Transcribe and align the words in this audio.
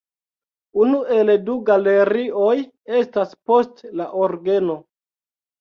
Unu 0.85 1.01
el 1.17 1.29
du 1.49 1.57
galerioj 1.67 2.55
estas 3.03 3.37
post 3.51 3.87
la 4.01 4.09
orgeno. 4.27 4.79